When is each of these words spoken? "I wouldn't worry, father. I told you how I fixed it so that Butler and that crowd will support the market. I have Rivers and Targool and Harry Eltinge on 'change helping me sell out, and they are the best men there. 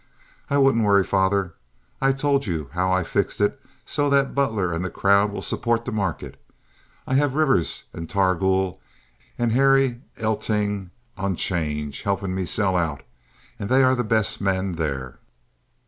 "I 0.49 0.57
wouldn't 0.57 0.83
worry, 0.83 1.03
father. 1.03 1.53
I 2.01 2.11
told 2.11 2.47
you 2.47 2.71
how 2.73 2.91
I 2.91 3.03
fixed 3.03 3.39
it 3.39 3.61
so 3.85 4.09
that 4.09 4.33
Butler 4.33 4.73
and 4.73 4.83
that 4.83 4.93
crowd 4.95 5.31
will 5.31 5.43
support 5.43 5.85
the 5.85 5.91
market. 5.91 6.41
I 7.05 7.13
have 7.13 7.35
Rivers 7.35 7.83
and 7.93 8.09
Targool 8.09 8.79
and 9.37 9.51
Harry 9.51 10.01
Eltinge 10.17 10.89
on 11.17 11.35
'change 11.35 12.01
helping 12.01 12.33
me 12.33 12.45
sell 12.47 12.75
out, 12.75 13.03
and 13.59 13.69
they 13.69 13.83
are 13.83 13.93
the 13.93 14.03
best 14.03 14.41
men 14.41 14.71
there. 14.71 15.19